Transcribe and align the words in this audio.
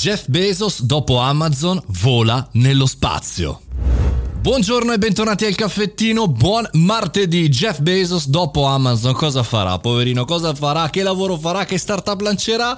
Jeff 0.00 0.28
Bezos, 0.28 0.80
dopo 0.80 1.18
Amazon, 1.18 1.78
vola 1.88 2.48
nello 2.52 2.86
spazio. 2.86 3.60
Buongiorno 4.40 4.94
e 4.94 4.98
bentornati 4.98 5.44
al 5.44 5.54
caffettino, 5.54 6.26
buon 6.26 6.66
martedì. 6.72 7.50
Jeff 7.50 7.80
Bezos 7.80 8.26
dopo 8.26 8.64
Amazon 8.64 9.12
cosa 9.12 9.42
farà? 9.42 9.78
Poverino, 9.78 10.24
cosa 10.24 10.54
farà? 10.54 10.88
Che 10.88 11.02
lavoro 11.02 11.36
farà? 11.36 11.66
Che 11.66 11.76
startup 11.76 12.18
lancerà? 12.18 12.74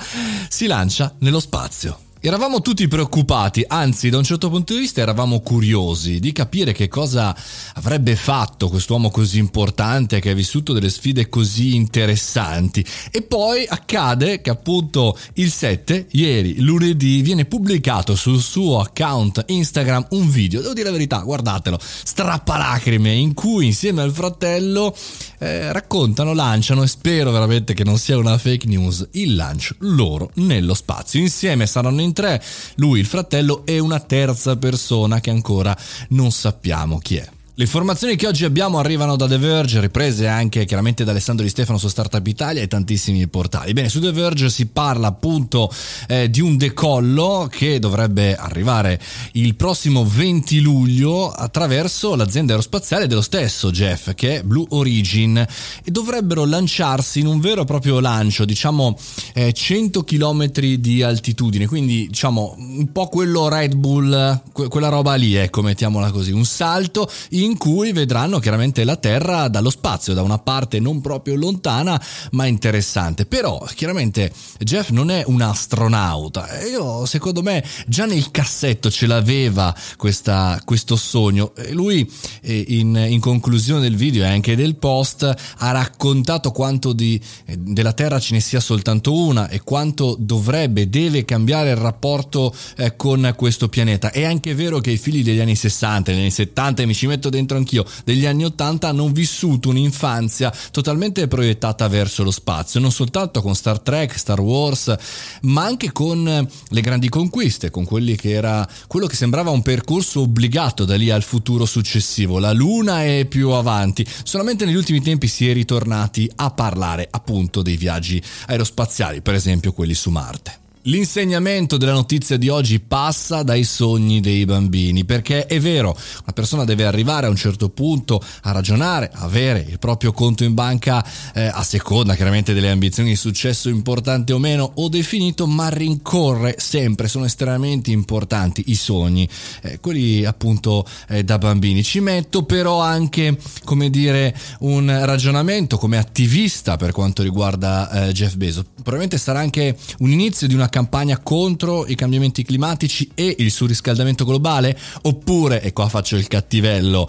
Si 0.49 0.67
lancia 0.67 1.15
nello 1.21 1.39
spazio. 1.39 1.97
Eravamo 2.25 2.61
tutti 2.61 2.87
preoccupati, 2.87 3.65
anzi 3.67 4.09
da 4.09 4.17
un 4.17 4.23
certo 4.23 4.49
punto 4.49 4.75
di 4.75 4.79
vista 4.79 5.01
eravamo 5.01 5.41
curiosi 5.41 6.21
di 6.21 6.31
capire 6.31 6.71
che 6.71 6.87
cosa 6.87 7.37
avrebbe 7.75 8.15
fatto 8.15 8.69
quest'uomo 8.69 9.11
così 9.11 9.39
importante 9.39 10.21
che 10.21 10.31
ha 10.31 10.35
vissuto 10.35 10.73
delle 10.73 10.89
sfide 10.89 11.29
così 11.29 11.75
interessanti. 11.75 12.87
E 13.11 13.23
poi 13.23 13.67
accade 13.69 14.41
che 14.41 14.51
appunto 14.51 15.19
il 15.35 15.51
7, 15.51 16.07
ieri, 16.13 16.61
lunedì, 16.61 17.23
viene 17.23 17.45
pubblicato 17.45 18.15
sul 18.15 18.41
suo 18.41 18.79
account 18.79 19.43
Instagram 19.49 20.07
un 20.11 20.31
video, 20.31 20.61
devo 20.61 20.75
dire 20.75 20.91
la 20.91 20.93
verità, 20.93 21.19
guardatelo, 21.19 21.77
strappalacrime, 21.81 23.13
in 23.13 23.35
cui 23.35 23.67
insieme 23.67 24.01
al 24.01 24.13
fratello 24.13 24.95
eh, 25.41 25.73
raccontano, 25.73 26.35
lanciano, 26.35 26.85
e 26.85 26.87
spero 26.87 27.33
veramente 27.33 27.75
che 27.75 27.83
non 27.83 27.99
sia 27.99 28.17
una 28.17 28.39
fake 28.39 28.69
news, 28.69 29.09
il 29.15 29.35
lancio 29.35 29.75
loro 29.79 30.31
nello 30.35 30.75
spazio. 30.75 31.19
Insieme 31.19 31.67
saranno 31.67 32.01
in 32.01 32.11
tre, 32.13 32.43
lui, 32.77 33.01
il 33.01 33.07
fratello 33.07 33.63
e 33.65 33.79
una 33.79 34.01
terza 34.01 34.57
persona 34.57 35.21
che 35.21 35.31
ancora 35.31 35.77
non 36.09 36.31
sappiamo 36.31 36.99
chi 36.99 37.17
è. 37.17 37.29
Le 37.55 37.65
informazioni 37.65 38.17
che 38.17 38.27
oggi 38.27 38.47
abbiamo 38.47 38.79
arrivano 38.79 39.15
da 39.15 39.29
The 39.29 39.37
Verge, 39.37 39.79
riprese 39.79 40.27
anche 40.27 40.65
chiaramente 40.65 41.05
da 41.05 41.11
Alessandro 41.11 41.45
Di 41.45 41.51
Stefano 41.51 41.77
su 41.77 41.87
Startup 41.87 42.27
Italia 42.27 42.63
e 42.63 42.67
tantissimi 42.67 43.29
portali. 43.29 43.75
Bene, 43.75 43.91
su 43.91 44.01
The 44.01 44.11
Verge 44.11 44.49
si 44.49 44.69
parla 44.69 45.09
appunto 45.09 45.71
eh, 46.09 46.31
di 46.31 46.41
un 46.41 46.57
decollo 46.57 47.51
che 47.53 47.79
dovrebbe 47.79 48.37
arrivare 48.37 48.99
il 49.33 49.55
prossimo 49.55 50.03
20 50.03 50.61
luglio 50.61 51.31
attraverso 51.31 52.15
l'azienda 52.15 52.53
aerospaziale 52.53 53.07
dello 53.07 53.21
stesso 53.21 53.71
Jeff, 53.71 54.15
che 54.15 54.37
è 54.37 54.43
Blue 54.43 54.65
Origin, 54.71 55.37
e 55.37 55.91
dovrebbero 55.91 56.47
lanciarsi 56.47 57.21
in 57.21 57.27
un 57.27 57.39
vero 57.39 57.61
e 57.61 57.65
proprio 57.67 58.01
lancio, 58.01 58.47
diciamo 58.47 58.97
eh, 59.35 59.53
100 59.53 60.05
km 60.05 60.47
di 60.47 61.03
altitudine, 61.03 61.67
quindi 61.67 62.07
diciamo 62.07 62.55
un 62.57 62.91
po' 62.93 63.09
quello 63.09 63.49
Red 63.49 63.75
Bull, 63.75 64.41
que- 64.53 64.69
quella 64.69 64.89
roba 64.89 65.17
lì, 65.17 65.35
ecco, 65.35 65.61
mettiamola 65.61 66.11
così, 66.11 66.33
un 66.33 66.47
salto 66.47 67.07
in 67.33 67.41
cui 67.57 67.93
vedranno 67.93 68.39
chiaramente 68.39 68.85
la 68.85 68.97
Terra 68.97 69.49
dallo 69.49 69.71
spazio, 69.71 70.15
da 70.15 70.23
una 70.23 70.39
parte 70.39 70.81
non 70.81 71.01
proprio 71.01 71.35
lontana, 71.35 72.01
ma 72.33 72.47
interessante. 72.47 73.27
Però 73.27 73.65
chiaramente 73.75 74.33
Jeff 74.61 74.91
non 74.91 75.11
è 75.11 75.25
un 75.27 75.41
astronauta. 75.41 76.63
Io, 76.65 77.05
secondo 77.07 77.43
me, 77.43 77.65
già 77.87 78.07
nel 78.07 78.31
cassetto 78.31 78.91
ce 78.91 79.07
l'aveva 79.07 79.75
questa, 79.97 80.61
questo 80.65 80.97
sogno. 80.97 81.53
Lui, 81.71 82.11
eh, 82.43 82.65
in, 82.69 82.95
in, 83.09 83.21
conclusione 83.21 83.81
del 83.81 83.97
video 83.97 84.25
e 84.25 84.29
anche 84.29 84.57
del 84.57 84.77
post, 84.77 85.23
ha 85.59 85.71
raccontato 85.71 86.51
quanto 86.53 86.93
di, 86.93 87.21
eh, 87.47 87.57
della 87.59 87.93
Terra 87.93 88.21
ce 88.21 88.35
ne 88.35 88.41
sia 88.41 88.61
soltanto 88.61 89.15
una 89.15 89.49
e 89.49 89.63
quanto 89.63 90.17
dovrebbe, 90.19 90.89
deve 90.89 91.25
cambiare 91.25 91.71
il 91.71 91.77
rapporto 91.77 92.55
eh, 92.77 92.95
con 92.97 93.33
questo 93.37 93.69
pianeta. 93.69 94.11
È 94.11 94.25
anche 94.25 94.55
vero 94.55 94.81
che 94.81 94.91
i 94.91 94.99
figli 94.99 95.23
degli 95.23 95.41
anni 95.41 95.57
60, 95.57 96.11
degli 96.11 96.21
anni 96.21 96.31
70, 96.31 96.87
mi 96.87 96.95
ci 96.95 97.07
metto 97.07 97.31
dentro 97.33 97.57
anch'io, 97.57 97.85
degli 98.05 98.27
anni 98.27 98.45
80 98.45 98.89
hanno 98.89 99.09
vissuto 99.09 99.71
un'infanzia 99.71 100.53
totalmente 100.71 101.27
proiettata 101.27 101.89
verso 101.89 102.23
lo 102.23 102.31
spazio, 102.31 102.79
non 102.79 102.93
soltanto 102.93 103.41
con 103.41 103.55
Star 103.55 103.81
Trek, 103.81 104.17
Star 104.17 104.41
Wars, 104.41 104.95
ma 105.43 105.65
anche 105.65 105.91
con 105.93 106.49
le 106.69 106.81
grandi 106.81 107.09
conquiste, 107.09 107.71
con 107.71 107.85
quelli 107.85 108.15
che 108.17 108.31
era 108.33 108.69
quello 108.87 109.07
che 109.07 109.17
sembrava 109.17 109.51
un 109.51 109.63
percorso 109.63 110.21
obbligato 110.21 110.85
da 110.85 110.97
lì 110.97 111.11
al 111.11 111.23
futuro 111.23 111.65
successivo, 111.65 112.39
la 112.39 112.53
Luna 112.53 113.05
e 113.05 113.27
più 113.27 113.51
avanti. 113.51 114.07
Solamente 114.23 114.65
negli 114.65 114.77
ultimi 114.77 115.01
tempi 115.01 115.27
si 115.27 115.49
è 115.49 115.53
ritornati 115.53 116.31
a 116.37 116.51
parlare 116.51 117.09
appunto 117.11 117.63
dei 117.63 117.77
viaggi 117.77 118.23
aerospaziali, 118.47 119.23
per 119.23 119.35
esempio 119.35 119.73
quelli 119.73 119.95
su 119.95 120.11
Marte. 120.11 120.62
L'insegnamento 120.87 121.77
della 121.77 121.93
notizia 121.93 122.37
di 122.37 122.49
oggi 122.49 122.81
passa 122.81 123.45
dai 123.45 123.63
sogni 123.63 124.21
dei 124.21 124.45
bambini, 124.45 125.05
perché 125.05 125.47
è 125.47 125.61
vero, 125.61 125.97
una 126.23 126.33
persona 126.35 126.65
deve 126.65 126.85
arrivare 126.85 127.29
a 127.29 127.31
un 127.31 127.37
certo 127.37 127.69
punto 127.69 128.21
a 128.43 128.51
ragionare, 128.51 129.09
avere 129.15 129.65
il 129.69 129.79
proprio 129.79 130.11
conto 130.11 130.43
in 130.43 130.55
banca 130.55 131.07
eh, 131.35 131.45
a 131.45 131.63
seconda 131.63 132.17
chiaramente 132.17 132.53
delle 132.53 132.69
ambizioni 132.69 133.11
di 133.11 133.15
successo 133.17 133.69
importante 133.69 134.33
o 134.33 134.41
meno 134.41 134.73
o 134.75 134.89
definito, 134.89 135.47
ma 135.47 135.69
rincorre 135.69 136.57
sempre, 136.59 137.07
sono 137.07 137.27
estremamente 137.27 137.93
importanti 137.93 138.65
i 138.67 138.75
sogni, 138.75 139.29
eh, 139.63 139.79
quelli 139.79 140.25
appunto 140.25 140.85
eh, 141.09 141.23
da 141.23 141.39
bambini. 141.39 141.85
Ci 141.85 142.01
metto 142.01 142.43
però 142.43 142.81
anche, 142.81 143.39
come 143.63 143.89
dire, 143.89 144.37
un 144.61 144.87
ragionamento 145.05 145.79
come 145.79 145.97
attivista 145.97 146.77
per 146.77 146.91
quanto 146.91 147.23
riguarda 147.23 148.09
eh, 148.09 148.13
Jeff 148.13 148.35
Bezos. 148.35 148.65
Probabilmente 148.75 149.17
sarà 149.17 149.39
anche 149.39 149.77
un 149.99 150.11
inizio 150.11 150.49
di 150.49 150.55
una 150.55 150.71
campagna 150.73 151.19
contro 151.19 151.87
i 151.87 151.95
cambiamenti 151.95 152.43
climatici 152.43 153.11
e 153.15 153.37
il 153.39 153.51
surriscaldamento 153.51 154.25
globale? 154.25 154.77
Oppure, 155.03 155.61
e 155.61 155.75
qua 155.75 155.89
faccio 155.91 156.17
il 156.17 156.27
cattivello, 156.27 157.07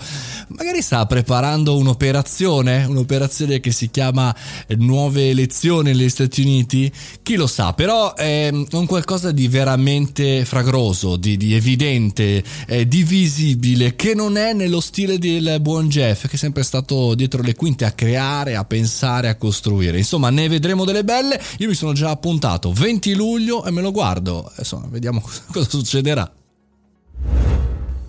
magari 0.49 0.81
sta 0.81 1.05
preparando 1.05 1.77
un'operazione, 1.77 2.83
un'operazione 2.83 3.61
che 3.61 3.71
si 3.71 3.89
chiama 3.89 4.35
nuove 4.77 5.29
elezioni 5.29 5.91
negli 5.91 6.09
Stati 6.09 6.41
Uniti? 6.41 6.91
Chi 7.23 7.35
lo 7.35 7.47
sa, 7.47 7.71
però 7.71 8.13
è 8.15 8.49
un 8.51 8.85
qualcosa 8.85 9.31
di 9.31 9.47
veramente 9.47 10.43
fragroso, 10.43 11.15
di, 11.15 11.37
di 11.37 11.53
evidente, 11.53 12.43
eh, 12.67 12.85
di 12.85 13.03
visibile, 13.03 13.95
che 13.95 14.13
non 14.13 14.35
è 14.35 14.51
nello 14.51 14.81
stile 14.81 15.17
del 15.17 15.59
buon 15.61 15.87
Jeff, 15.87 16.27
che 16.27 16.35
è 16.35 16.37
sempre 16.37 16.63
stato 16.63 17.15
dietro 17.15 17.41
le 17.41 17.55
quinte 17.55 17.85
a 17.85 17.91
creare, 17.91 18.57
a 18.57 18.65
pensare, 18.65 19.29
a 19.29 19.35
costruire. 19.35 19.97
Insomma, 19.97 20.29
ne 20.29 20.49
vedremo 20.49 20.83
delle 20.83 21.05
belle. 21.05 21.41
Io 21.59 21.69
mi 21.69 21.75
sono 21.75 21.93
già 21.93 22.09
appuntato 22.09 22.73
20 22.73 23.13
luglio 23.13 23.52
luglio 23.53 23.65
e 23.65 23.71
me 23.71 23.81
lo 23.81 23.91
guardo. 23.91 24.51
Insomma, 24.57 24.87
vediamo 24.89 25.21
cosa 25.51 25.69
succederà. 25.69 26.31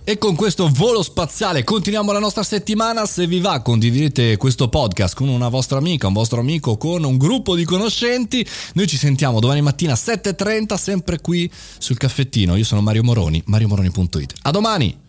E 0.07 0.19
con 0.19 0.35
questo 0.35 0.69
volo 0.71 1.01
spaziale 1.01 1.63
continuiamo 1.63 2.11
la 2.11 2.19
nostra 2.19 2.43
settimana. 2.43 3.07
Se 3.07 3.25
vi 3.25 3.39
va, 3.39 3.61
condividete 3.61 4.37
questo 4.37 4.69
podcast 4.69 5.15
con 5.15 5.29
una 5.29 5.49
vostra 5.49 5.79
amica, 5.79 6.05
un 6.05 6.13
vostro 6.13 6.39
amico, 6.39 6.77
con 6.77 7.03
un 7.03 7.17
gruppo 7.17 7.55
di 7.55 7.65
conoscenti. 7.65 8.47
Noi 8.73 8.87
ci 8.87 8.97
sentiamo 8.97 9.39
domani 9.39 9.61
mattina 9.61 9.93
alle 9.93 10.21
7.30, 10.21 10.75
sempre 10.75 11.19
qui 11.21 11.51
sul 11.79 11.97
caffettino. 11.97 12.55
Io 12.55 12.63
sono 12.63 12.81
Mario 12.81 13.03
Moroni, 13.03 13.41
mariomoroni.it. 13.45 14.33
A 14.43 14.51
domani! 14.51 15.04